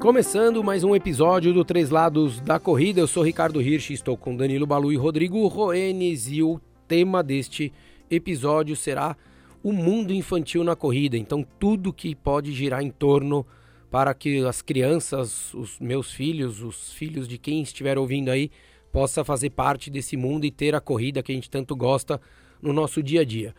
[0.00, 4.36] Começando mais um episódio do Três Lados da Corrida, eu sou Ricardo Hirsch, estou com
[4.36, 7.72] Danilo Balu e Rodrigo Roenes e o tema deste
[8.10, 9.16] episódio será
[9.62, 11.16] o mundo infantil na corrida.
[11.16, 13.44] Então, tudo que pode girar em torno
[13.90, 18.50] para que as crianças, os meus filhos, os filhos de quem estiver ouvindo aí,
[18.92, 22.20] possa fazer parte desse mundo e ter a corrida que a gente tanto gosta
[22.60, 23.54] no nosso dia a dia.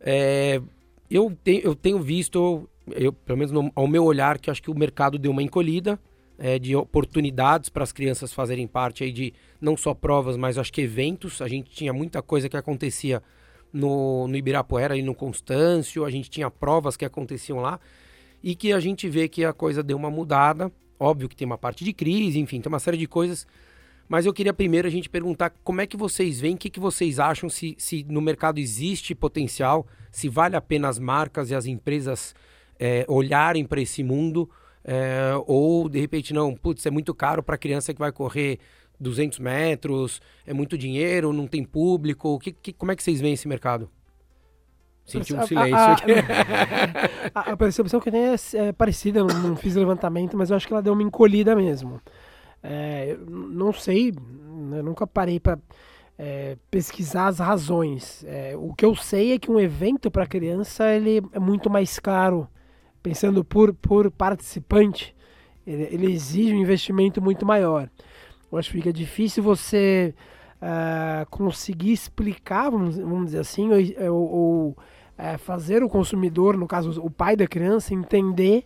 [0.00, 0.60] É,
[1.10, 4.70] eu, te, eu tenho visto, eu, pelo menos no, ao meu olhar, que acho que
[4.70, 5.98] o mercado deu uma encolhida
[6.38, 10.72] é, de oportunidades para as crianças fazerem parte aí de não só provas, mas acho
[10.72, 11.40] que eventos.
[11.40, 13.22] A gente tinha muita coisa que acontecia
[13.72, 17.80] no, no Ibirapuera e no Constâncio, a gente tinha provas que aconteciam lá
[18.42, 20.70] e que a gente vê que a coisa deu uma mudada.
[20.98, 23.46] Óbvio que tem uma parte de crise, enfim, tem uma série de coisas.
[24.08, 26.78] Mas eu queria primeiro a gente perguntar como é que vocês veem, o que, que
[26.78, 31.54] vocês acham, se, se no mercado existe potencial, se vale a pena as marcas e
[31.54, 32.34] as empresas
[32.78, 34.48] é, olharem para esse mundo,
[34.84, 38.58] é, ou de repente não, putz, é muito caro para a criança que vai correr
[38.98, 42.38] 200 metros, é muito dinheiro, não tem público.
[42.38, 43.90] Que, que, como é que vocês veem esse mercado?
[45.04, 46.12] Senti um silêncio a, a, aqui.
[47.34, 50.56] A, a, percepção que eu tenho é, é parecida, não, não, fiz levantamento, mas eu
[50.56, 52.00] acho que ela deu uma encolhida mesmo.
[52.62, 55.58] É, não sei, eu nunca parei para
[56.18, 58.24] é, pesquisar as razões.
[58.26, 61.98] É, o que eu sei é que um evento para criança ele é muito mais
[61.98, 62.48] caro,
[63.06, 65.14] pensando por, por participante,
[65.64, 67.88] ele, ele exige um investimento muito maior.
[68.50, 70.12] Eu acho que fica difícil você
[70.60, 73.70] uh, conseguir explicar, vamos, vamos dizer assim,
[74.10, 74.76] ou, ou,
[75.16, 78.64] é, fazer o consumidor, no caso o pai da criança, entender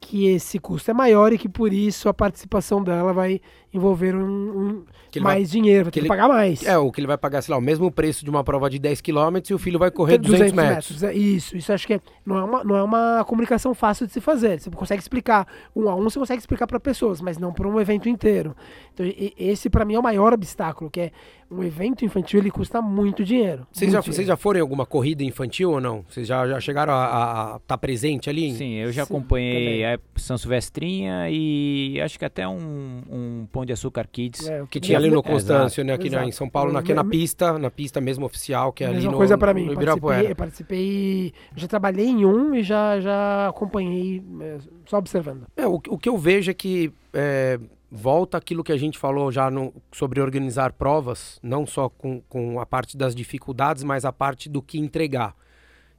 [0.00, 3.40] que esse custo é maior e que por isso a participação dela vai
[3.72, 4.84] envolver um, um
[5.20, 6.62] mais vai, dinheiro, vai ter que, ele, pagar mais.
[6.64, 8.78] É, o que ele vai pagar, sei lá, o mesmo preço de uma prova de
[8.78, 10.90] 10 km e o filho vai correr 200, 200 metros.
[10.90, 11.02] metros.
[11.02, 14.12] É, isso, isso acho que é, não, é uma, não é uma comunicação fácil de
[14.12, 14.60] se fazer.
[14.60, 17.80] Você consegue explicar um a um, você consegue explicar para pessoas, mas não para um
[17.80, 18.54] evento inteiro.
[18.92, 19.06] Então,
[19.38, 21.12] esse para mim é o maior obstáculo, que é
[21.50, 23.66] um evento infantil ele custa muito dinheiro.
[23.70, 24.12] Vocês, muito já, dinheiro.
[24.12, 26.04] vocês já foram em alguma corrida infantil ou não?
[26.08, 28.52] Vocês já, já chegaram a estar tá presente ali?
[28.54, 29.84] Sim, eu já Sim, acompanhei também.
[29.86, 34.48] a São Silvestrinha e acho que até um, um Pão de Açúcar Kids.
[34.48, 35.92] É, que tinha ali no Constâncio, né?
[35.92, 39.12] Aqui em São Paulo, aqui na pista, na pista mesmo oficial, que é ali no,
[39.12, 39.66] coisa para mim.
[39.66, 45.46] no Participei, participei, já trabalhei em um e já, já acompanhei, é, só observando.
[45.56, 47.58] É, o, o que eu vejo é que é,
[47.90, 52.60] volta aquilo que a gente falou já no, sobre organizar provas, não só com, com
[52.60, 55.34] a parte das dificuldades, mas a parte do que entregar.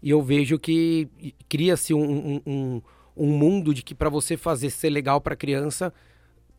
[0.01, 1.09] E eu vejo que
[1.49, 2.81] cria-se um, um,
[3.17, 5.91] um, mundo de que para você fazer ser legal para criança,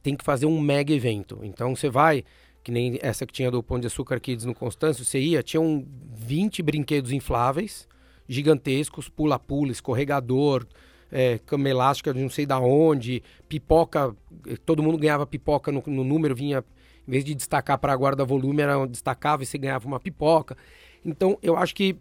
[0.03, 1.39] tem que fazer um mega evento.
[1.45, 2.25] Então você vai,
[2.65, 5.87] que nem essa que tinha do Pão de Açúcar Kids no Constâncio, você ia, tinham
[6.17, 7.87] 20 brinquedos infláveis,
[8.29, 10.67] gigantescos, pula-pula, escorregador,
[11.11, 14.15] é, cama elástica de não sei da onde, pipoca,
[14.47, 16.65] eh, todo mundo ganhava pipoca no, no número, vinha,
[17.07, 20.57] em vez de destacar para guarda-volume, era destacava e você ganhava uma pipoca.
[21.05, 21.97] Então, eu acho que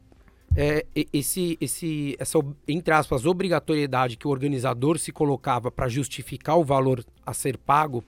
[0.55, 6.63] é, esse, esse, essa, entre aspas, obrigatoriedade que o organizador se colocava para justificar o
[6.63, 8.03] valor a ser pago,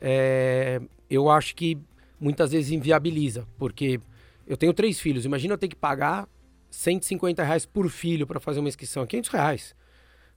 [0.00, 1.78] é, eu acho que
[2.18, 4.00] muitas vezes inviabiliza, porque
[4.46, 6.28] eu tenho três filhos, imagina eu ter que pagar
[6.70, 9.81] 150 reais por filho para fazer uma inscrição, 500 reais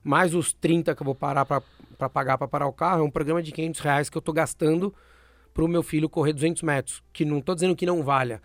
[0.05, 1.63] mais os 30 que eu vou parar para
[2.09, 4.93] pagar para parar o carro, é um programa de 500 reais que eu estou gastando
[5.51, 7.01] para o meu filho correr 200 metros.
[7.11, 8.39] Que não estou dizendo que não valha,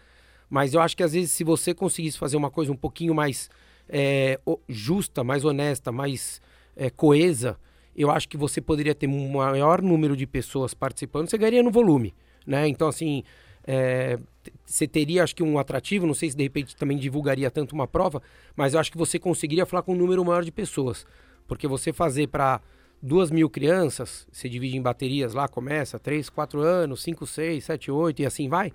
[0.49, 3.51] mas eu acho que às vezes se você conseguisse fazer uma coisa um pouquinho mais
[3.91, 6.41] é, justa, mais honesta, mais
[6.75, 7.59] é, coesa,
[7.95, 11.71] eu acho que você poderia ter um maior número de pessoas participando, você ganharia no
[11.71, 12.15] volume,
[12.47, 12.67] né?
[12.69, 13.23] Então, assim,
[13.65, 14.19] é,
[14.65, 17.87] você teria, acho que, um atrativo, não sei se de repente também divulgaria tanto uma
[17.87, 18.23] prova,
[18.57, 21.05] mas eu acho que você conseguiria falar com um número maior de pessoas.
[21.51, 22.61] Porque você fazer para
[23.03, 27.91] duas mil crianças, você divide em baterias lá, começa 3, 4 anos, 5, 6, 7,
[27.91, 28.73] 8 e assim vai.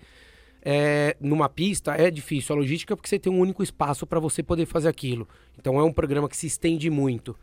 [0.62, 4.44] É, numa pista é difícil a logística porque você tem um único espaço para você
[4.44, 5.26] poder fazer aquilo.
[5.58, 7.34] Então é um programa que se estende muito.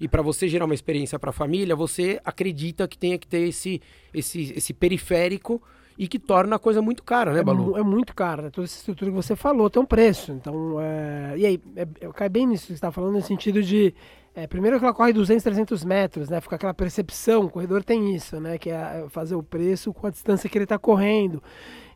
[0.00, 3.46] E para você gerar uma experiência para a família, você acredita que tenha que ter
[3.46, 3.80] esse,
[4.12, 5.62] esse, esse periférico
[5.96, 7.76] e que torna a coisa muito cara, né, é Balu?
[7.76, 8.42] É, é muito cara.
[8.42, 8.50] Né?
[8.50, 10.32] Toda essa estrutura que você falou tem um preço.
[10.32, 11.34] Então, é...
[11.36, 13.94] e aí, é, cai bem nisso que você está falando, no sentido de
[14.34, 16.40] é, primeiro que ela corre 200, 300 metros, né?
[16.40, 18.56] Fica aquela percepção, o corredor tem isso, né?
[18.56, 21.42] Que é fazer o preço com a distância que ele está correndo.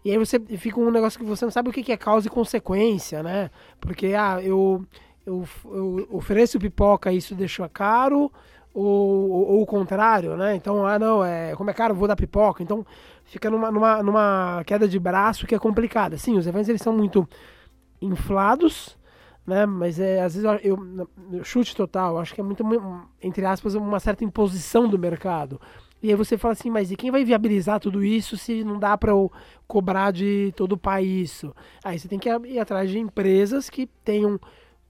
[0.05, 2.31] E aí você fica um negócio que você não sabe o que é causa e
[2.31, 3.51] consequência, né?
[3.81, 4.85] Porque, ah, eu,
[5.25, 8.31] eu, eu ofereço pipoca e isso deixa caro,
[8.73, 10.55] ou, ou, ou, o contrário, né?
[10.55, 12.63] Então, ah, não, é, como é caro, vou dar pipoca.
[12.63, 12.87] Então,
[13.25, 16.19] fica numa, numa, numa queda de braço que é complicada.
[16.19, 17.27] Sim, os eventos eles são muito
[18.01, 18.97] inflados,
[19.47, 19.65] né?
[19.65, 20.79] Mas é, às vezes eu,
[21.33, 22.65] eu, chute total, acho que é muito,
[23.23, 25.61] entre aspas, uma certa imposição do mercado.
[26.03, 28.97] E aí você fala assim, mas e quem vai viabilizar tudo isso se não dá
[28.99, 29.33] para eu
[29.67, 31.55] cobrar de todo o país isso?
[31.83, 34.39] Aí você tem que ir atrás de empresas que tenham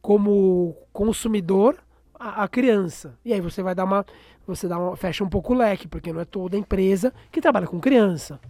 [0.02, 1.76] como consumidor
[2.14, 3.18] a, a criança.
[3.24, 4.04] E aí você vai dar uma,
[4.46, 7.66] você dá uma, fecha um pouco o leque, porque não é toda empresa que trabalha
[7.66, 8.40] com criança.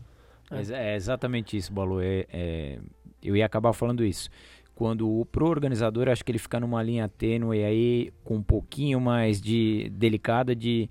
[0.50, 2.00] É, é exatamente isso, Balu.
[2.00, 2.78] É, é,
[3.22, 4.30] eu ia acabar falando isso
[4.76, 9.40] quando pro organizador acho que ele fica numa linha tênue aí com um pouquinho mais
[9.40, 10.88] de delicada de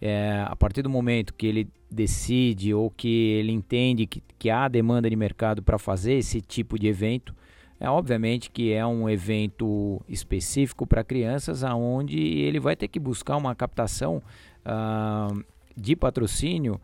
[0.00, 4.66] é, a partir do momento que ele decide ou que ele entende que, que há
[4.66, 7.36] demanda de mercado para fazer esse tipo de evento
[7.78, 13.36] é obviamente que é um evento específico para crianças aonde ele vai ter que buscar
[13.36, 14.22] uma captação
[14.64, 15.44] uh,
[15.76, 16.80] de patrocínio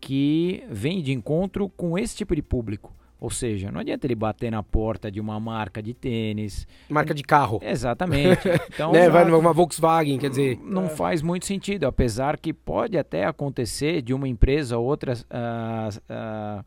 [0.00, 4.50] que vem de encontro com esse tipo de público ou seja, não adianta ele bater
[4.50, 6.66] na porta de uma marca de tênis.
[6.88, 7.60] Marca de carro.
[7.62, 8.48] Exatamente.
[8.72, 9.10] Então, né?
[9.10, 10.58] Vai numa Volkswagen, quer dizer.
[10.62, 10.88] Não é.
[10.88, 16.64] faz muito sentido, apesar que pode até acontecer de uma empresa ou outra uh, uh,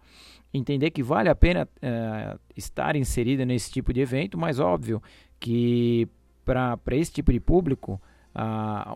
[0.53, 5.01] entender que vale a pena uh, estar inserida nesse tipo de evento, mas óbvio
[5.39, 6.07] que
[6.45, 7.99] para esse tipo de público.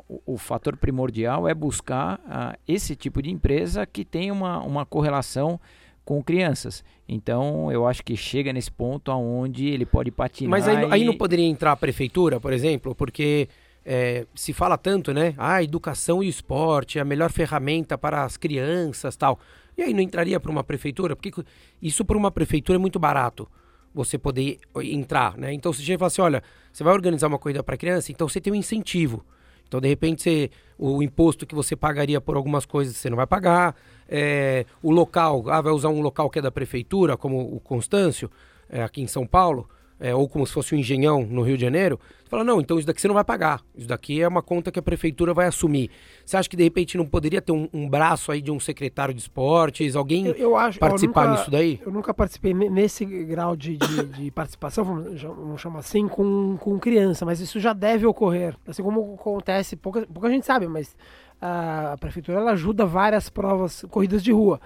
[0.09, 2.19] O, o, fator primordial é buscar
[2.67, 5.59] esse tipo de empresa que tem uma, uma correlação
[6.07, 6.85] com crianças.
[7.05, 10.49] Então, eu acho que chega nesse ponto aonde ele pode patinar.
[10.49, 10.93] Mas aí, e...
[10.93, 13.49] aí não poderia entrar a prefeitura, por exemplo, porque
[13.85, 15.33] é, se fala tanto, né?
[15.37, 19.37] Ah, educação e esporte é a melhor ferramenta para as crianças tal.
[19.77, 21.13] E aí não entraria para uma prefeitura?
[21.13, 21.43] Porque
[21.81, 23.45] isso para uma prefeitura é muito barato
[23.93, 25.51] você poder entrar, né?
[25.51, 28.39] Então, se você fala assim, olha, você vai organizar uma corrida para criança, então você
[28.39, 29.25] tem um incentivo.
[29.67, 33.27] Então, de repente, você, o imposto que você pagaria por algumas coisas você não vai
[33.27, 33.75] pagar.
[34.09, 38.29] É, o local, ah, vai usar um local que é da prefeitura, como o Constâncio,
[38.69, 39.67] é, aqui em São Paulo
[39.99, 42.77] é, ou como se fosse um engenhão no Rio de Janeiro, você fala, não, então
[42.77, 43.61] isso daqui você não vai pagar.
[43.75, 45.89] Isso daqui é uma conta que a prefeitura vai assumir.
[46.25, 49.13] Você acha que de repente não poderia ter um, um braço aí de um secretário
[49.13, 51.81] de esportes, alguém eu, eu acho, participar eu nunca, nisso daí?
[51.85, 56.77] Eu nunca participei nesse grau de, de, de participação, vamos, vamos, chamar assim, com, com
[56.77, 58.55] criança, mas isso já deve ocorrer.
[58.67, 60.95] Assim como acontece, pouca, pouca gente sabe, mas
[61.41, 64.59] a, prefeitura ela ajuda várias provas, corridas de rua.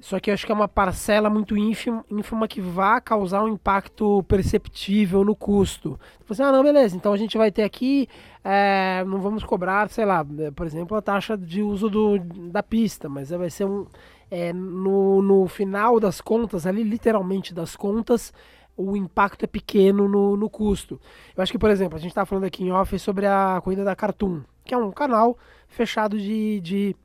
[0.00, 3.48] Só que eu acho que é uma parcela muito ínfima, ínfima que vai causar um
[3.48, 6.00] impacto perceptível no custo.
[6.26, 8.08] Você, ah, não, beleza, então a gente vai ter aqui,
[8.42, 12.18] é, não vamos cobrar, sei lá, é, por exemplo, a taxa de uso do,
[12.50, 13.86] da pista, mas vai ser um.
[14.30, 18.32] É, no, no final das contas, ali literalmente das contas,
[18.76, 21.00] o impacto é pequeno no, no custo.
[21.36, 23.84] Eu acho que, por exemplo, a gente está falando aqui em off sobre a corrida
[23.84, 26.96] da Cartoon, que é um canal fechado de, de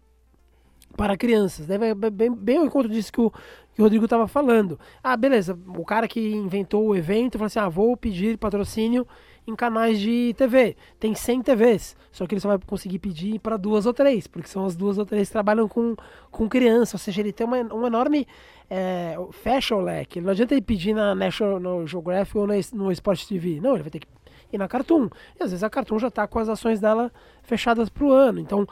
[0.96, 1.68] para crianças.
[1.68, 1.78] Né?
[1.94, 4.80] Bem, bem ao encontro disso que o, que o Rodrigo estava falando.
[5.04, 9.06] Ah, beleza, o cara que inventou o evento falou assim: ah, vou pedir patrocínio
[9.48, 10.76] em canais de TV.
[11.00, 14.48] Tem 100 TVs, só que ele só vai conseguir pedir para duas ou três, porque
[14.48, 15.96] são as duas ou três que trabalham com,
[16.32, 16.96] com criança.
[16.96, 18.28] Ou seja, ele tem uma, um enorme.
[18.68, 20.20] É, fecha o leque.
[20.20, 23.60] Não adianta ele pedir na National Geographic ou no Sport TV.
[23.62, 24.08] Não, ele vai ter que
[24.56, 25.10] ir na Cartoon.
[25.40, 27.12] E às vezes a Cartoon já está com as ações dela
[27.44, 28.40] fechadas para o ano.
[28.40, 28.68] Então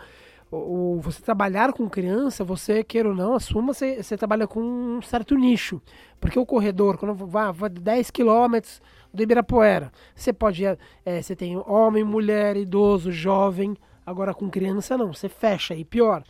[0.54, 5.02] o, você trabalhar com criança, você, queira ou não, assuma, você, você trabalha com um
[5.02, 5.82] certo nicho.
[6.20, 8.82] Porque o corredor, quando vai, vai 10 quilômetros
[9.14, 13.76] do Ibirapuera, você pode, é, você tem homem, mulher, idoso, jovem,
[14.06, 16.24] agora com criança não, você fecha e pior.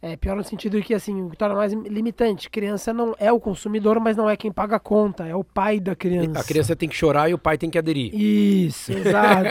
[0.00, 2.48] É pior no sentido de que, assim, o que torna mais limitante.
[2.48, 5.80] Criança não é o consumidor, mas não é quem paga a conta, é o pai
[5.80, 6.38] da criança.
[6.38, 8.14] A criança tem que chorar e o pai tem que aderir.
[8.14, 9.48] Isso, exato.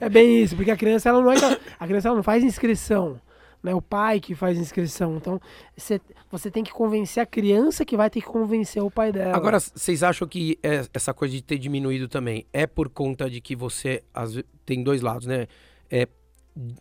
[0.00, 1.36] é bem isso, porque a criança, ela não é.
[1.78, 3.20] A criança ela não faz inscrição.
[3.62, 5.16] Né, o pai que faz inscrição.
[5.16, 5.40] Então,
[5.74, 5.98] cê,
[6.30, 9.34] você tem que convencer a criança que vai ter que convencer o pai dela.
[9.34, 13.40] Agora, vocês acham que é, essa coisa de ter diminuído também é por conta de
[13.40, 15.46] que você as, tem dois lados, né?
[15.90, 16.06] É,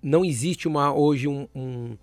[0.02, 1.96] não existe uma hoje um, um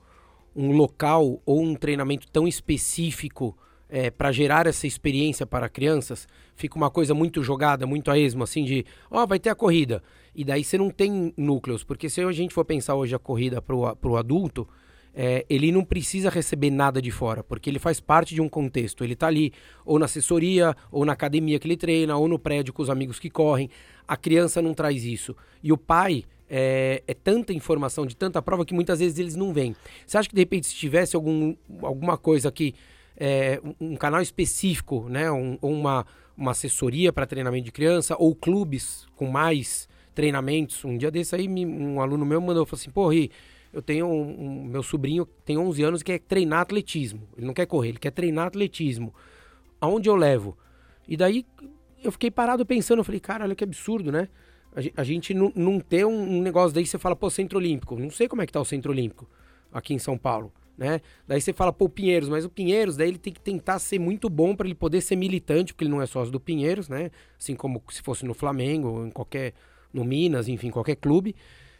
[0.54, 3.56] um local ou um treinamento tão específico
[3.88, 8.44] é, para gerar essa experiência para crianças, fica uma coisa muito jogada, muito a esmo,
[8.44, 10.02] assim, de, ó, oh, vai ter a corrida.
[10.34, 13.60] E daí você não tem núcleos, porque se a gente for pensar hoje a corrida
[13.60, 14.68] para o adulto,
[15.14, 19.02] é, ele não precisa receber nada de fora, porque ele faz parte de um contexto.
[19.02, 19.52] Ele está ali,
[19.84, 23.18] ou na assessoria, ou na academia que ele treina, ou no prédio com os amigos
[23.18, 23.68] que correm.
[24.06, 25.36] A criança não traz isso.
[25.62, 29.52] E o pai é, é, tanta informação, de tanta prova, que muitas vezes eles não
[29.52, 29.74] vêm.
[30.06, 32.74] Você acha que de repente se tivesse algum, alguma coisa que.
[33.22, 35.30] É, um, canal específico, né?
[35.30, 40.84] Um, uma, uma assessoria para treinamento de criança, ou clubes com mais treinamentos.
[40.86, 43.30] Um dia desse aí, um aluno meu mandou falou assim: Ri,
[43.72, 47.28] eu tenho um, um, meu sobrinho tem 11 anos e quer treinar atletismo.
[47.36, 49.14] Ele não quer correr, ele quer treinar atletismo.
[49.80, 50.56] Aonde eu levo?
[51.06, 51.46] E daí
[52.02, 54.28] eu fiquei parado pensando, eu falei, cara, olha que absurdo, né?
[54.96, 57.98] A, gente não, ter um, um negócio daí, você fala, pô, Centro Olímpico.
[57.98, 59.28] Não sei como é que tá o Centro Olímpico
[59.72, 61.00] aqui em São Paulo, né?
[61.26, 64.30] Daí você fala, pô, Pinheiros, mas o Pinheiros, daí ele tem que tentar ser muito
[64.30, 67.10] bom para ele poder ser militante, porque ele não é sócio do Pinheiros, né?
[67.38, 69.54] Assim como se fosse no Flamengo, em qualquer,
[69.92, 71.34] no Minas, enfim, qualquer clube.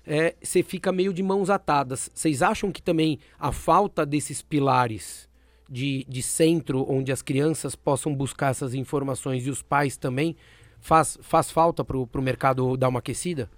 [0.07, 2.11] É, você fica meio de mãos atadas.
[2.14, 5.28] Vocês acham que também a falta desses pilares
[5.69, 10.37] de, de centro onde as crianças possam buscar essas informações e os pais também
[10.80, 13.49] faz, faz falta para o mercado dar uma aquecida?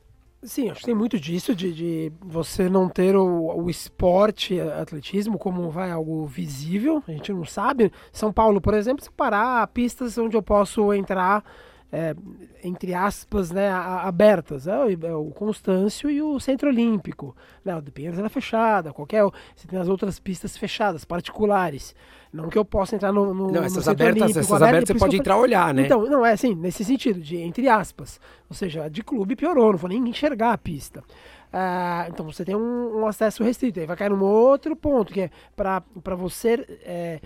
[0.45, 5.39] Sim, acho que tem muito disso, de, de você não ter o, o esporte, atletismo,
[5.39, 7.93] como vai algo visível, a gente não sabe.
[8.13, 11.45] São Paulo, por exemplo, separar pistas onde eu posso entrar
[11.93, 12.17] é,
[12.65, 14.67] entre aspas, né, abertas.
[14.67, 17.37] É o, é o Constâncio e o Centro Olímpico.
[17.63, 19.23] Né, o de Pinheiros era fechada, qualquer.
[19.55, 21.95] Você tem as outras pistas fechadas, particulares.
[22.33, 24.99] Não que eu possa entrar no, no, não, essas no abertas, Olímpico, essas abertas você
[24.99, 25.83] pode entrar olhar, né?
[25.83, 28.19] Então, não, é assim, nesse sentido, de entre aspas.
[28.49, 31.05] Ou seja, de clube piorou, não vou nem enxergar a pista.
[31.53, 33.79] Ah, então você tem um, um, acesso restrito.
[33.79, 35.83] Aí vai cair num outro ponto, que é para
[36.17, 37.21] você é,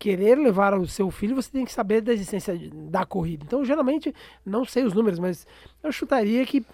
[0.00, 3.44] querer levar o seu filho, você tem que saber da existência da corrida.
[3.46, 4.14] Então, geralmente,
[4.44, 5.46] não sei os números, mas
[5.82, 6.64] eu chutaria que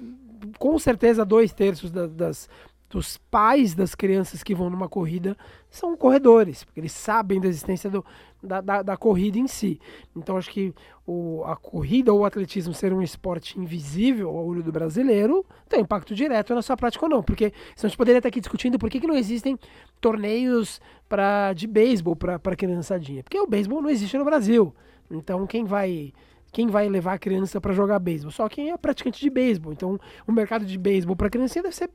[0.61, 2.49] com certeza dois terços da, das,
[2.88, 5.36] dos pais das crianças que vão numa corrida
[5.70, 8.04] são corredores, porque eles sabem da existência do,
[8.42, 9.80] da, da, da, corrida em si.
[10.14, 10.72] Então acho que
[11.06, 15.80] o, a corrida ou o atletismo ser um esporte invisível ao olho do brasileiro tem
[15.80, 17.22] impacto direto na sua prática ou não.
[17.22, 19.58] Porque senão a gente poderia estar aqui discutindo por que, que não existem
[20.00, 23.22] torneios pra, de beisebol para criançadinha.
[23.22, 24.74] Porque o beisebol não existe no Brasil.
[25.10, 26.12] Então quem vai
[26.52, 28.30] quem vai levar a criança para jogar beisebol?
[28.30, 29.74] Só quem é praticante de beisebol.
[29.74, 31.90] Então, o mercado de beisebol para criança deve ser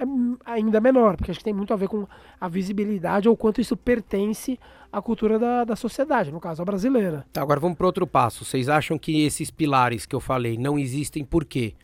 [0.00, 2.06] é ainda menor, porque acho que tem muito a ver com
[2.40, 4.58] a visibilidade ou quanto isso pertence
[4.92, 7.26] à cultura da, da sociedade, no caso a brasileira.
[7.32, 8.44] Tá, agora vamos para outro passo.
[8.44, 11.74] Vocês acham que esses pilares que eu falei não existem por quê?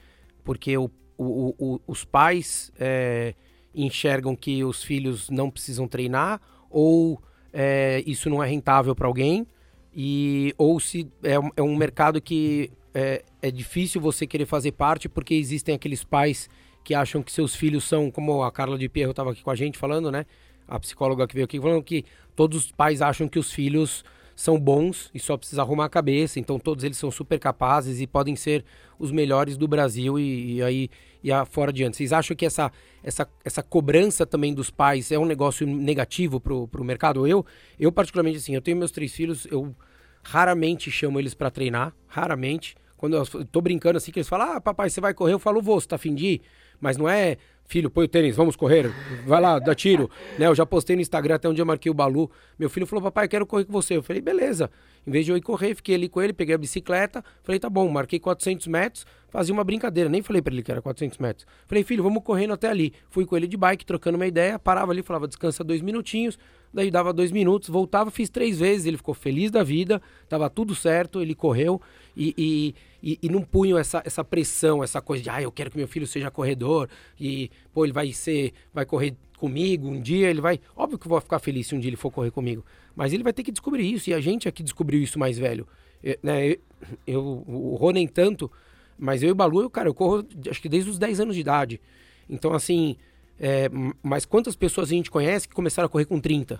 [0.42, 3.34] Porque o, o, o, os pais é,
[3.74, 6.40] enxergam que os filhos não precisam treinar
[6.70, 7.20] ou
[7.52, 9.46] é, isso não é rentável para alguém
[9.94, 15.08] e ou se é, é um mercado que é, é difícil você querer fazer parte
[15.08, 16.48] porque existem aqueles pais
[16.84, 19.56] que acham que seus filhos são, como a Carla de Pierro estava aqui com a
[19.56, 20.26] gente falando, né?
[20.68, 22.04] A psicóloga que veio aqui falando que
[22.36, 24.04] todos os pais acham que os filhos
[24.36, 28.06] são bons e só precisa arrumar a cabeça, então todos eles são super capazes e
[28.06, 28.64] podem ser
[28.98, 30.90] os melhores do Brasil e, e aí
[31.22, 31.96] e a, fora adiante.
[31.96, 32.70] Vocês acham que essa,
[33.02, 37.26] essa, essa cobrança também dos pais é um negócio negativo pro, pro mercado?
[37.26, 37.46] Eu,
[37.78, 39.74] eu particularmente assim, eu tenho meus três filhos, eu
[40.22, 42.74] raramente chamo eles para treinar, raramente.
[42.96, 45.32] Quando eu tô brincando assim, que eles falam, ah, papai, você vai correr?
[45.32, 46.42] Eu falo, vou, você tá afim de ir?
[46.84, 48.92] Mas não é, filho, põe o tênis, vamos correr,
[49.26, 50.10] vai lá, dá tiro.
[50.38, 50.46] né?
[50.46, 52.30] Eu já postei no Instagram, até um dia eu marquei o Balu.
[52.58, 53.96] Meu filho falou, papai, quero correr com você.
[53.96, 54.70] Eu falei, beleza.
[55.06, 57.24] Em vez de eu ir correr, fiquei ali com ele, peguei a bicicleta.
[57.42, 60.10] Falei, tá bom, marquei 400 metros, fazia uma brincadeira.
[60.10, 61.46] Nem falei para ele que era 400 metros.
[61.66, 62.92] Falei, filho, vamos correndo até ali.
[63.08, 66.38] Fui com ele de bike, trocando uma ideia, parava ali, falava, descansa dois minutinhos.
[66.70, 68.84] Daí dava dois minutos, voltava, fiz três vezes.
[68.84, 71.80] Ele ficou feliz da vida, tava tudo certo, ele correu
[72.16, 72.74] e
[73.06, 75.86] e, e não punham essa, essa pressão, essa coisa de, ah, eu quero que meu
[75.86, 76.88] filho seja corredor
[77.20, 81.10] e, pô, ele vai ser, vai correr comigo um dia, ele vai, óbvio que eu
[81.10, 82.64] vou ficar feliz se um dia ele for correr comigo,
[82.96, 85.68] mas ele vai ter que descobrir isso e a gente aqui descobriu isso mais velho,
[86.02, 86.58] eu, né, eu,
[87.06, 88.50] eu o Rô nem tanto,
[88.98, 91.34] mas eu e o Balu, eu, cara, eu corro acho que desde os 10 anos
[91.34, 91.82] de idade,
[92.26, 92.96] então assim,
[93.38, 93.68] é,
[94.02, 96.58] mas quantas pessoas a gente conhece que começaram a correr com 30,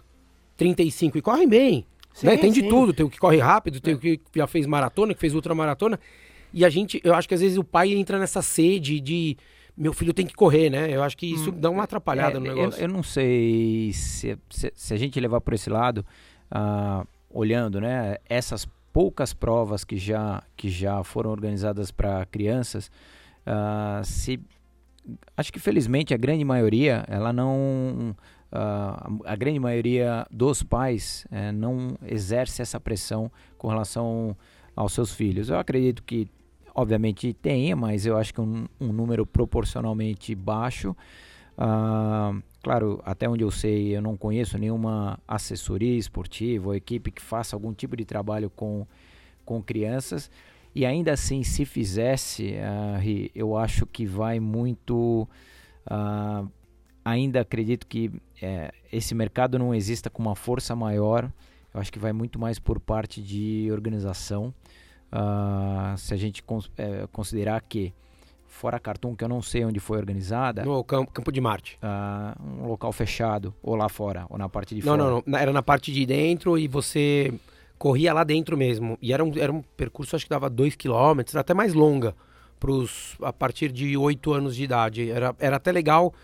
[0.58, 2.36] 35 e correm bem, Sim, né?
[2.36, 2.62] Tem sim.
[2.62, 3.96] de tudo, tem o que corre rápido, tem é.
[3.96, 5.98] o que já fez maratona, que fez ultramaratona.
[6.52, 9.36] E a gente, eu acho que às vezes o pai entra nessa sede de
[9.76, 10.88] meu filho tem que correr, né?
[10.88, 12.78] Eu acho que isso hum, dá uma atrapalhada é, no negócio.
[12.78, 16.06] Eu, eu não sei se, se, se, a gente levar por esse lado,
[16.52, 18.18] uh, olhando, né?
[18.28, 22.88] Essas poucas provas que já, que já foram organizadas para crianças,
[23.44, 24.38] uh, se
[25.36, 28.14] acho que felizmente a grande maioria, ela não
[28.54, 34.36] Uh, a grande maioria dos pais uh, não exerce essa pressão com relação
[34.76, 35.48] aos seus filhos.
[35.48, 36.30] Eu acredito que
[36.74, 40.90] Obviamente tenha, mas eu acho que um, um número proporcionalmente baixo.
[41.56, 47.22] Uh, claro, até onde eu sei, eu não conheço nenhuma assessoria esportiva ou equipe que
[47.22, 48.84] faça algum tipo de trabalho com,
[49.44, 50.28] com crianças.
[50.74, 55.28] E ainda assim, se fizesse, uh, eu acho que vai muito.
[55.86, 56.50] Uh,
[57.04, 61.30] ainda acredito que é, esse mercado não exista com uma força maior.
[61.72, 64.54] Eu acho que vai muito mais por parte de organização.
[65.12, 67.92] Uh, se a gente cons é, considerar que
[68.46, 70.64] fora Cartoon, que eu não sei onde foi organizada.
[70.64, 71.78] No campo, campo de Marte.
[71.82, 75.10] Uh, um local fechado, ou lá fora, ou na parte de não, fora.
[75.10, 77.32] Não, não, era na parte de dentro e você
[77.78, 78.96] corria lá dentro mesmo.
[79.02, 82.14] E era um, era um percurso, acho que dava 2 km, até mais longa,
[82.58, 85.10] pros, a partir de 8 anos de idade.
[85.10, 86.14] Era, era até legal,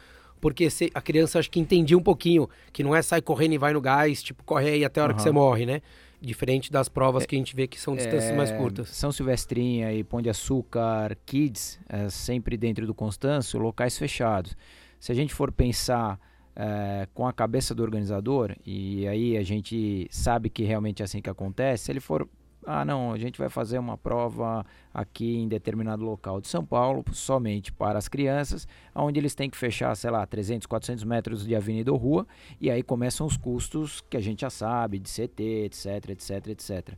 [0.41, 3.59] porque se, a criança acho que entendia um pouquinho, que não é sair correndo e
[3.59, 5.17] vai no gás, tipo, corre aí até a hora uhum.
[5.17, 5.83] que você morre, né?
[6.21, 8.91] Diferente das provas é, que a gente vê que são distâncias é, mais curtas.
[8.91, 14.57] São Silvestrinha e Pão de Açúcar, Kids, é, sempre dentro do Constâncio, locais fechados.
[14.99, 16.21] Se a gente for pensar
[16.55, 21.23] é, com a cabeça do organizador, e aí a gente sabe que realmente é assim
[21.23, 22.29] que acontece, se ele for
[22.65, 27.03] ah, não, a gente vai fazer uma prova aqui em determinado local de São Paulo,
[27.13, 31.57] somente para as crianças, onde eles têm que fechar, sei lá, 300, 400 metros de
[31.57, 32.27] avenida ou rua,
[32.61, 36.95] e aí começam os custos que a gente já sabe, de CT, etc, etc, etc.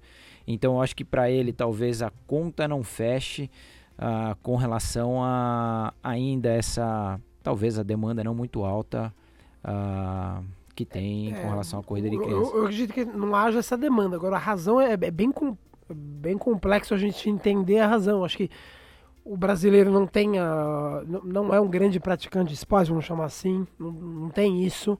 [0.47, 3.49] Então, eu acho que para ele talvez a conta não feche
[3.99, 9.14] uh, com relação a ainda essa, talvez a demanda não muito alta.
[9.64, 12.50] Uh, que tem é, com relação à corrida de criança.
[12.50, 14.16] Eu, eu, acredito que não haja essa demanda.
[14.16, 15.56] Agora, a razão é, é bem, com,
[15.88, 18.24] bem complexo a gente entender a razão.
[18.24, 18.50] Acho que
[19.24, 23.66] o brasileiro não tem a, não é um grande praticante de esporte, vamos chamar assim,
[23.78, 24.98] não, não tem isso.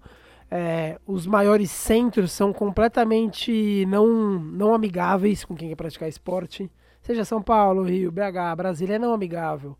[0.51, 4.07] É, os maiores centros são completamente não,
[4.39, 6.71] não amigáveis com quem quer praticar esporte.
[7.01, 9.77] Seja São Paulo, Rio, BH, Brasília é não amigável.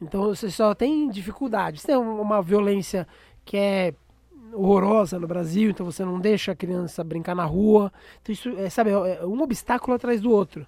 [0.00, 1.82] Então você só tem dificuldades.
[1.82, 3.06] Tem uma violência
[3.44, 3.94] que é
[4.52, 7.92] horrorosa no Brasil, então você não deixa a criança brincar na rua.
[8.20, 10.66] Então isso, é, sabe, é um obstáculo atrás do outro.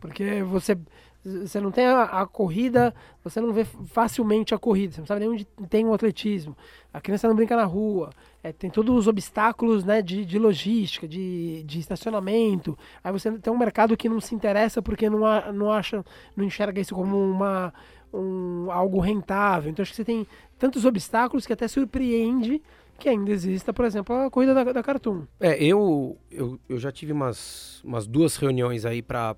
[0.00, 0.76] Porque você
[1.22, 5.20] você não tem a, a, corrida, você não vê facilmente a corrida, você não sabe
[5.20, 6.56] nem onde tem o atletismo.
[6.92, 8.10] A criança não brinca na rua,
[8.42, 12.76] é, tem todos os obstáculos né, de, de logística, de, de estacionamento.
[13.04, 16.02] Aí você tem um mercado que não se interessa porque não, a, não acha,
[16.34, 17.72] não enxerga isso como uma,
[18.14, 19.70] um, algo rentável.
[19.70, 20.26] Então acho que você tem
[20.58, 22.62] tantos obstáculos que até surpreende
[23.00, 25.24] que ainda exista, por exemplo, a corrida da, da Cartoon.
[25.40, 29.34] É, eu, eu, eu já tive umas, umas duas reuniões aí para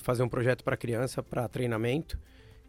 [0.00, 2.18] fazer um projeto para criança, para treinamento.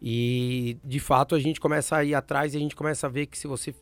[0.00, 3.26] E de fato a gente começa a ir atrás e a gente começa a ver
[3.26, 3.74] que se você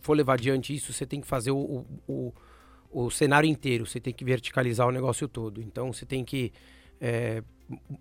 [0.00, 3.98] for levar adiante isso, você tem que fazer o, o, o, o cenário inteiro, você
[3.98, 5.62] tem que verticalizar o negócio todo.
[5.62, 6.52] Então você tem que
[7.00, 7.42] é,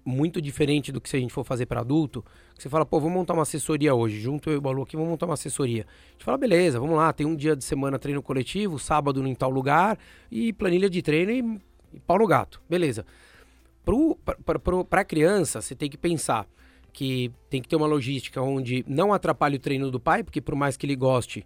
[0.06, 2.24] muito diferente do que se a gente for fazer para adulto,
[2.58, 5.10] você fala, pô, vamos montar uma assessoria hoje, junto eu e o Balu aqui, vamos
[5.10, 5.86] montar uma assessoria.
[6.10, 9.36] A gente fala, beleza, vamos lá, tem um dia de semana treino coletivo, sábado em
[9.36, 9.98] tal lugar,
[10.32, 11.62] e planilha de treino e,
[11.96, 13.06] e pau no gato, beleza.
[14.90, 16.48] Para a criança, você tem que pensar
[16.94, 20.56] que tem que ter uma logística onde não atrapalhe o treino do pai, porque por
[20.56, 21.46] mais que ele goste,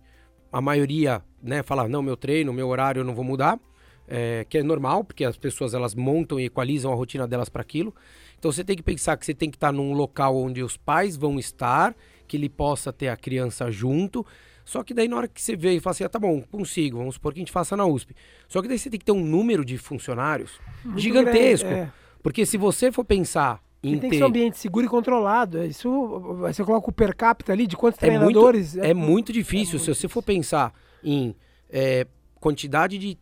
[0.52, 3.60] a maioria, né, fala, não, meu treino, meu horário eu não vou mudar
[4.10, 7.62] é, que é normal, porque as pessoas elas montam e equalizam a rotina delas para
[7.62, 7.94] aquilo.
[8.38, 11.16] Então você tem que pensar que você tem que estar num local onde os pais
[11.16, 11.96] vão estar,
[12.28, 14.26] que ele possa ter a criança junto.
[14.66, 16.98] Só que daí na hora que você vê e fala assim, ah, tá bom, consigo,
[16.98, 18.16] vamos supor que a gente faça na USP.
[18.48, 21.68] Só que daí você tem que ter um número de funcionários Muito gigantesco.
[21.68, 21.92] Grande, é.
[22.24, 25.64] Porque se você for pensar em tem que ser um ambiente seguro e controlado.
[25.64, 25.90] Isso,
[26.40, 28.74] você coloca o per capita ali de quantos é treinadores.
[28.74, 29.76] Muito, é, é, muito difícil.
[29.76, 31.34] É muito se você for pensar em
[31.70, 32.06] é,
[32.40, 33.18] quantidade de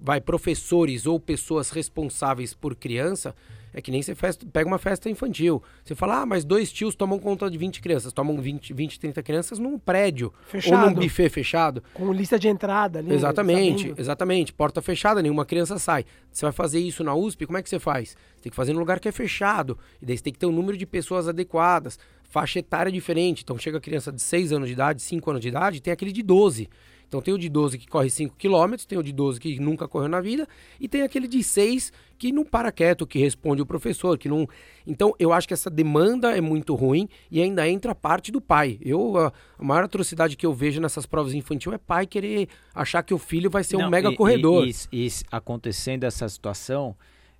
[0.00, 3.34] vai professores ou pessoas responsáveis por criança,
[3.74, 5.62] é que nem você festa, pega uma festa infantil.
[5.82, 8.12] Você fala, ah, mas dois tios tomam conta de 20 crianças.
[8.12, 10.32] Tomam 20, 20 30 crianças num prédio.
[10.46, 10.84] Fechado.
[10.84, 11.82] Ou num buffet fechado.
[11.94, 13.14] Com lista de entrada ali.
[13.14, 14.00] Exatamente, sabendo.
[14.00, 14.52] exatamente.
[14.52, 16.04] Porta fechada, nenhuma criança sai.
[16.30, 18.10] Você vai fazer isso na USP, como é que você faz?
[18.10, 19.78] Você tem que fazer num lugar que é fechado.
[20.00, 21.98] E daí você tem que ter um número de pessoas adequadas.
[22.24, 23.42] Faixa etária diferente.
[23.42, 26.12] Então chega a criança de 6 anos de idade, 5 anos de idade, tem aquele
[26.12, 26.68] de 12.
[27.12, 29.86] Então tem o de 12 que corre 5 km, tem o de 12 que nunca
[29.86, 30.48] correu na vida,
[30.80, 34.48] e tem aquele de 6 que não para quieto, que responde o professor, que não.
[34.86, 38.40] Então eu acho que essa demanda é muito ruim e ainda entra a parte do
[38.40, 38.78] pai.
[38.80, 43.12] Eu a, maior atrocidade que eu vejo nessas provas infantil é pai querer achar que
[43.12, 44.66] o filho vai ser não, um mega e, corredor.
[44.66, 46.96] E, e, e, acontecendo essa situação,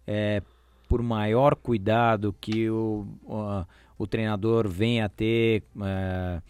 [0.06, 0.42] é,
[0.86, 3.64] por maior cuidado que o, o,
[3.96, 5.62] o treinador venha a ter.
[5.82, 6.42] É,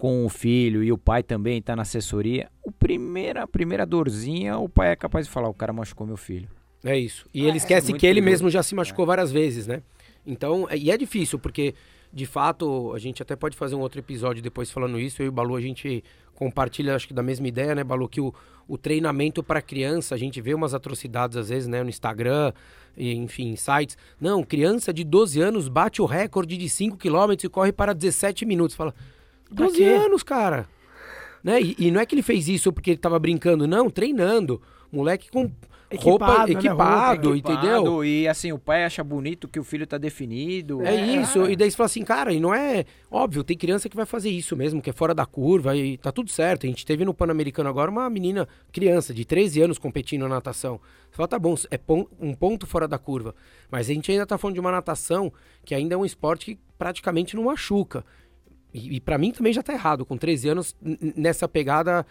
[0.00, 4.56] com o filho e o pai também está na assessoria, o primeira, a primeira dorzinha,
[4.56, 6.48] o pai é capaz de falar: o cara machucou meu filho.
[6.82, 7.26] É isso.
[7.34, 9.06] E ah, ele esquece é que ele mesmo já se machucou é.
[9.06, 9.82] várias vezes, né?
[10.26, 11.74] Então, é, e é difícil, porque
[12.10, 15.20] de fato a gente até pode fazer um outro episódio depois falando isso.
[15.20, 16.02] Eu e o Balu a gente
[16.34, 18.08] compartilha, acho que da mesma ideia, né, Balu?
[18.08, 18.32] Que o,
[18.66, 22.54] o treinamento para criança, a gente vê umas atrocidades às vezes, né, no Instagram,
[22.96, 23.98] e, enfim, sites.
[24.18, 28.46] Não, criança de 12 anos bate o recorde de 5 km e corre para 17
[28.46, 28.74] minutos.
[28.74, 28.94] Fala.
[29.50, 30.68] 12 anos, cara.
[31.42, 31.60] Né?
[31.60, 34.60] E, e, não é que ele fez isso porque ele tava brincando, não, treinando.
[34.92, 35.50] Moleque com
[35.96, 36.58] roupa Equipado, né?
[36.58, 37.76] equipado, Roupa entendeu?
[37.78, 40.82] Equipado, E assim, o pai acha bonito que o filho tá definido.
[40.82, 42.84] É isso, e daí você fala assim, cara, e não é.
[43.10, 46.12] Óbvio, tem criança que vai fazer isso mesmo, que é fora da curva, e tá
[46.12, 46.64] tudo certo.
[46.64, 50.80] A gente teve no Pan-Americano agora uma menina, criança, de 13 anos competindo na natação.
[51.10, 53.34] Você fala, tá bom, é pon- um ponto fora da curva.
[53.70, 55.32] Mas a gente ainda tá falando de uma natação
[55.64, 58.04] que ainda é um esporte que praticamente não machuca.
[58.72, 60.04] E, e para mim também já tá errado.
[60.06, 60.76] Com 13 anos,
[61.16, 62.06] nessa pegada,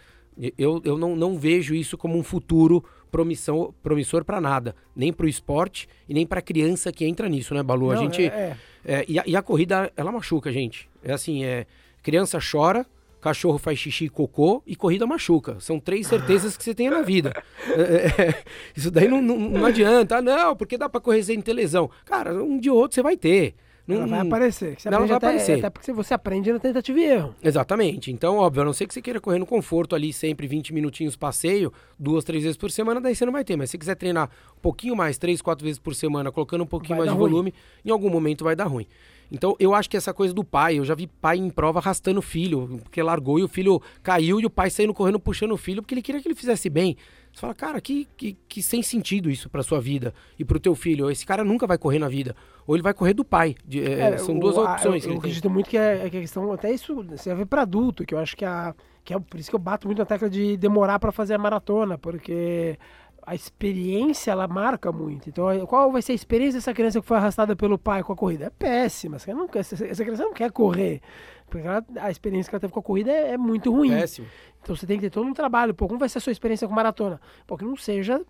[0.58, 4.74] eu, eu não, não vejo isso como um futuro promissão, promissor para nada.
[4.94, 7.90] Nem pro esporte e nem pra criança que entra nisso, né, Balu?
[7.90, 8.22] a Não, gente.
[8.24, 8.56] é- é.
[8.82, 10.88] É, e, a, e a corrida, ela machuca, gente.
[11.04, 11.66] É assim, é.
[12.02, 12.86] Criança chora,
[13.20, 15.60] cachorro faz xixi e cocô e corrida machuca.
[15.60, 17.32] São três certezas que você tem na vida.
[17.76, 18.42] É, é,
[18.74, 20.16] isso daí não, não, não adianta.
[20.16, 21.90] Ah, não, porque dá pra correr sem ter lesão.
[22.06, 23.54] Cara, um dia ou outro você vai ter.
[23.90, 24.76] Não- Ela vai aparecer.
[24.76, 25.58] que Você Ela aprende vai até, aparecer.
[25.58, 27.34] Até porque você aprende na tentativa e erro.
[27.42, 28.10] Exatamente.
[28.12, 31.16] Então, óbvio, a não ser que você queira correr no conforto ali, sempre 20 minutinhos
[31.16, 33.56] passeio, duas, três vezes por semana, daí você não vai ter.
[33.56, 36.66] Mas se você quiser treinar um pouquinho mais, três, quatro vezes por semana, colocando um
[36.66, 37.30] pouquinho Vai mais de ruim.
[37.30, 38.86] volume, em algum momento vai dar ruim.
[39.32, 42.18] Então, eu acho que essa coisa do pai, eu já vi pai em prova arrastando
[42.18, 45.56] o filho, porque largou e o filho caiu e o pai saindo correndo puxando o
[45.56, 46.96] filho, porque ele queria que ele fizesse bem.
[47.32, 50.74] Você fala, cara, que, que, que sem sentido isso pra sua vida e pro teu
[50.74, 51.10] filho.
[51.10, 52.34] Esse cara nunca vai correr na vida.
[52.66, 53.54] Ou ele vai correr do pai.
[53.64, 54.84] De- é, É, são o- duas a- opções.
[54.84, 55.18] Eu, eu ele tem.
[55.18, 58.18] acredito muito que é, é que a questão, até isso serve para adulto, que eu
[58.18, 60.98] acho que, a, que é por isso que eu bato muito na tecla de demorar
[60.98, 62.76] para fazer a maratona, porque
[63.26, 65.28] a experiência ela marca muito.
[65.28, 68.16] Então, qual vai ser a experiência dessa criança que foi arrastada pelo pai com a
[68.16, 68.46] corrida?
[68.46, 69.16] É péssima.
[69.16, 71.00] Essa, criança não quer, essa- essa criança não quer correr.
[71.48, 73.90] Porque ela- a experiência que ela teve com a corrida é, é muito ruim.
[73.90, 74.26] Péssimo.
[74.62, 75.74] Então você tem que ter todo um trabalho.
[75.74, 77.20] Pô, como vai ser a sua experiência com maratona?
[77.46, 78.20] Pô, que não seja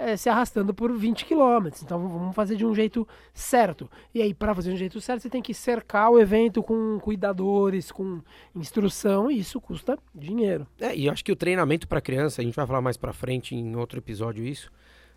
[0.00, 1.82] é, se arrastando por 20 quilômetros.
[1.82, 3.90] Então vamos fazer de um jeito certo.
[4.14, 6.98] E aí, para fazer de um jeito certo, você tem que cercar o evento com
[7.00, 8.20] cuidadores, com
[8.54, 10.66] instrução, e isso custa dinheiro.
[10.80, 13.12] É, e eu acho que o treinamento para criança, a gente vai falar mais para
[13.12, 14.70] frente em outro episódio isso,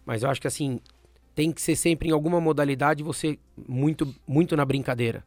[0.05, 0.79] mas eu acho que assim,
[1.33, 5.23] tem que ser sempre em alguma modalidade você muito muito na brincadeira,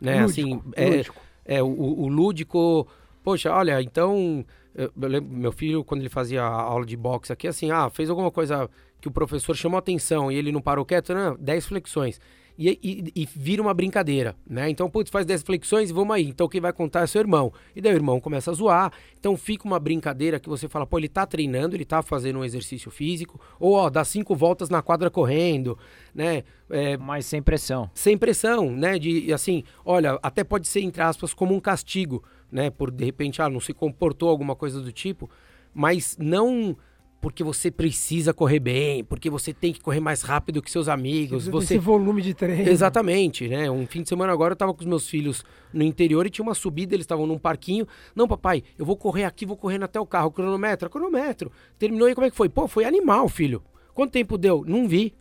[0.00, 0.22] né?
[0.22, 1.22] Lúdico, assim, é, lúdico.
[1.44, 2.86] é o, o lúdico,
[3.22, 7.48] poxa, olha, então eu, lembro, meu filho quando ele fazia a aula de boxe aqui
[7.48, 8.68] assim, ah, fez alguma coisa
[9.00, 12.20] que o professor chamou atenção e ele não parou quieto, não, 10 flexões.
[12.62, 14.68] E, e, e vira uma brincadeira, né?
[14.68, 16.28] Então, putz, faz 10 flexões e vamos aí.
[16.28, 17.50] Então, quem vai contar é seu irmão.
[17.74, 18.92] E daí o irmão começa a zoar.
[19.18, 22.44] Então, fica uma brincadeira que você fala, pô, ele tá treinando, ele tá fazendo um
[22.44, 23.40] exercício físico.
[23.58, 25.78] Ou, ó, dá cinco voltas na quadra correndo,
[26.14, 26.44] né?
[26.68, 27.90] É, Mas sem pressão.
[27.94, 28.98] sem pressão, né?
[28.98, 32.70] De assim, olha, até pode ser entre aspas como um castigo, né?
[32.70, 35.30] Por de repente, ah, não se comportou alguma coisa do tipo,
[35.74, 36.76] mas não
[37.20, 41.46] porque você precisa correr bem, porque você tem que correr mais rápido que seus amigos,
[41.46, 42.68] você Esse volume de treino.
[42.68, 43.70] Exatamente, né?
[43.70, 46.42] Um fim de semana agora eu tava com os meus filhos no interior e tinha
[46.42, 47.86] uma subida, eles estavam num parquinho.
[48.14, 51.52] Não, papai, eu vou correr aqui, vou correndo até o carro, cronômetro, cronômetro.
[51.78, 52.48] Terminou e como é que foi?
[52.48, 53.62] Pô, foi animal, filho.
[53.92, 54.64] Quanto tempo deu?
[54.66, 55.12] Não vi.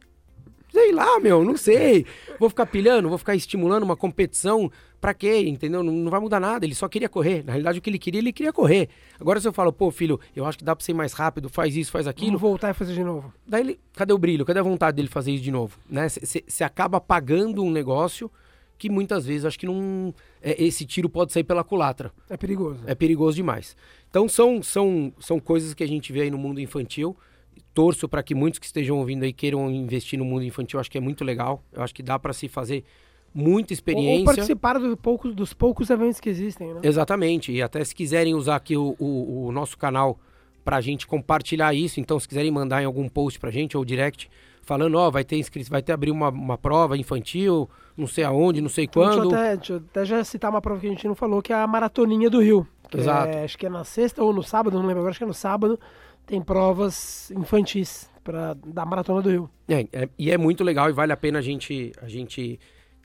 [0.80, 2.06] Sei lá, meu, não sei.
[2.39, 4.72] Vou ficar pilhando, vou ficar estimulando uma competição.
[5.02, 5.39] Pra quê?
[5.46, 5.84] Entendeu?
[5.84, 6.65] Não, não vai mudar nada.
[6.65, 7.44] Ele só queria correr.
[7.44, 8.88] Na realidade, o que ele queria, ele queria correr.
[9.20, 11.76] Agora, se eu falo, pô, filho, eu acho que dá pra ser mais rápido, faz
[11.76, 12.38] isso, faz aquilo.
[12.38, 13.34] Vamos voltar e fazer de novo.
[13.46, 14.46] Daí ele, cadê o brilho?
[14.46, 15.78] Cadê a vontade dele fazer isso de novo?
[15.89, 16.08] Né?
[16.08, 18.32] Você acaba pagando um negócio
[18.78, 20.13] que muitas vezes acho que não.
[20.42, 22.10] é, esse tiro pode sair pela culatra.
[22.30, 22.80] É perigoso.
[22.86, 23.76] É perigoso demais.
[24.10, 27.18] Então são, são, são coisas que a gente vê aí no mundo infantil.
[27.74, 30.80] Torço para que muitos que estejam ouvindo aí queiram investir no mundo infantil.
[30.80, 31.64] Acho que é muito legal.
[31.72, 32.84] Eu acho que dá para se fazer
[33.34, 34.26] muita Ou, ou experiência.
[34.26, 36.82] participar do poucos, dos poucos eventos que existem, né?
[36.84, 37.52] Exatamente.
[37.52, 40.20] E até se quiserem usar aqui o, o, o nosso canal
[40.66, 44.30] pra gente compartilhar isso, então se quiserem mandar em algum post pra gente ou direct,
[44.62, 48.62] falando, ó, vai ter inscrito, vai ter abrir uma, uma prova infantil, não sei aonde,
[48.62, 49.32] não sei Então, deixa, quando.
[49.34, 51.54] eu até, deixa eu até já citar uma prova que a gente não falou, que
[51.54, 52.68] é a Maratoninha do Rio.
[52.96, 53.30] Exato.
[53.30, 55.28] é- acho que é na sexta ou no sábado, não lembro agora, acho que é
[55.28, 55.80] no sábado.
[56.30, 59.50] Tem provas infantis pra, da Maratona do Rio.
[59.68, 62.60] É, é- e é muito legal e vale a pena a gente, a gente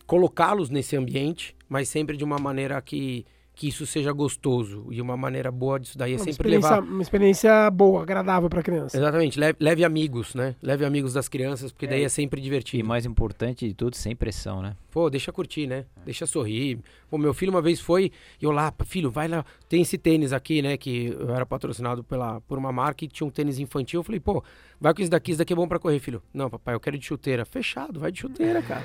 [0.06, 4.86] colocá-los nesse ambiente, mas sempre de uma maneira que, que isso seja gostoso.
[4.90, 6.82] E uma maneira boa disso daí é Uma sempre levar.
[6.82, 8.96] uma experiência boa, agradável pra criança.
[8.96, 10.56] Exatamente, leve, leve amigos, né?
[10.62, 12.86] Leve amigos das crianças, porque daí é, sempre E divertido.
[12.86, 14.76] mais importante de tudo, sem pressão, né?
[14.90, 15.84] Pô, deixa curtir, né?
[16.04, 16.78] Deixa sorrir.
[17.08, 19.44] Pô, meu filho uma vez foi, e eu lá, filho, vai lá.
[19.68, 20.76] Tem esse tênis aqui, né?
[20.76, 24.00] Que eu era patrocinado pela, por uma marca e tinha um tênis infantil.
[24.00, 24.42] Eu falei, pô,
[24.80, 26.22] vai com esse daqui, esse daqui é bom pra correr, filho.
[26.32, 27.44] Não, papai, eu quero de chuteira.
[27.44, 28.84] Fechado, vai de chuteira, cara.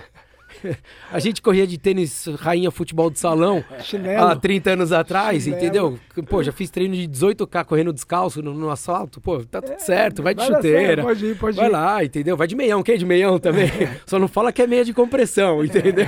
[1.11, 4.25] A gente corria de tênis rainha futebol de salão Chinelo.
[4.27, 5.61] há 30 anos atrás, Chinelo.
[5.61, 5.99] entendeu?
[6.27, 9.21] Pô, já fiz treino de 18K correndo descalço no, no asfalto.
[9.21, 10.87] Pô, tá tudo certo, vai de chuteira.
[10.87, 11.71] certo, pode ir, pode Vai ir.
[11.71, 12.35] lá, entendeu?
[12.37, 13.69] Vai de meião, quem é de meião também?
[14.05, 16.05] Só não fala que é meia de compressão, entendeu?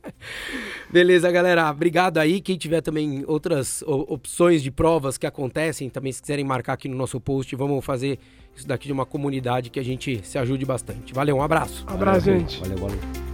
[0.90, 1.70] Beleza, galera.
[1.70, 2.40] Obrigado aí.
[2.40, 6.96] Quem tiver também outras opções de provas que acontecem, também se quiserem marcar aqui no
[6.96, 8.18] nosso post, vamos fazer
[8.56, 11.14] isso daqui de uma comunidade que a gente se ajude bastante.
[11.14, 11.86] Valeu, um abraço.
[11.88, 12.58] Um abraço, Valeu, gente.
[12.60, 13.29] Valeu, valeu.